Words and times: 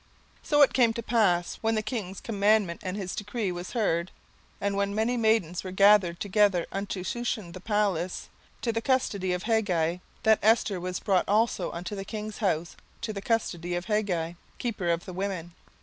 17:002:008 0.41 0.47
So 0.49 0.61
it 0.63 0.73
came 0.73 0.93
to 0.93 1.03
pass, 1.03 1.55
when 1.61 1.75
the 1.75 1.83
king's 1.83 2.19
commandment 2.19 2.81
and 2.83 2.97
his 2.97 3.13
decree 3.13 3.51
was 3.51 3.73
heard, 3.73 4.09
and 4.59 4.75
when 4.75 4.95
many 4.95 5.15
maidens 5.15 5.63
were 5.63 5.69
gathered 5.71 6.19
together 6.19 6.65
unto 6.71 7.03
Shushan 7.03 7.51
the 7.51 7.59
palace, 7.59 8.27
to 8.63 8.71
the 8.71 8.81
custody 8.81 9.31
of 9.31 9.43
Hegai, 9.43 9.99
that 10.23 10.39
Esther 10.41 10.79
was 10.79 10.99
brought 10.99 11.29
also 11.29 11.69
unto 11.69 11.93
the 11.95 12.03
king's 12.03 12.39
house, 12.39 12.75
to 13.01 13.13
the 13.13 13.21
custody 13.21 13.75
of 13.75 13.85
Hegai, 13.85 14.37
keeper 14.57 14.89
of 14.89 15.05
the 15.05 15.13
women. 15.13 15.51